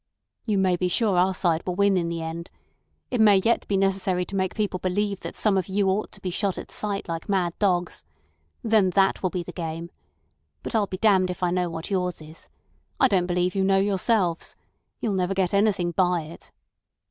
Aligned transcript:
"You 0.47 0.57
may 0.57 0.77
be 0.77 0.87
sure 0.87 1.15
our 1.15 1.35
side 1.35 1.61
will 1.63 1.75
win 1.75 1.95
in 1.95 2.09
the 2.09 2.23
end. 2.23 2.49
It 3.11 3.21
may 3.21 3.35
yet 3.37 3.67
be 3.67 3.77
necessary 3.77 4.25
to 4.25 4.35
make 4.35 4.55
people 4.55 4.79
believe 4.79 5.19
that 5.19 5.35
some 5.35 5.59
of 5.59 5.67
you 5.67 5.87
ought 5.91 6.11
to 6.13 6.21
be 6.21 6.31
shot 6.31 6.57
at 6.57 6.71
sight 6.71 7.07
like 7.07 7.29
mad 7.29 7.53
dogs. 7.59 8.03
Then 8.63 8.89
that 8.97 9.21
will 9.21 9.29
be 9.29 9.43
the 9.43 9.51
game. 9.51 9.91
But 10.63 10.73
I'll 10.73 10.87
be 10.87 10.97
damned 10.97 11.29
if 11.29 11.43
I 11.43 11.51
know 11.51 11.69
what 11.69 11.91
yours 11.91 12.19
is. 12.19 12.49
I 12.99 13.07
don't 13.09 13.27
believe 13.27 13.53
you 13.53 13.63
know 13.63 13.77
yourselves. 13.77 14.55
You'll 15.01 15.13
never 15.13 15.35
get 15.35 15.53
anything 15.53 15.91
by 15.91 16.21
it." 16.21 16.51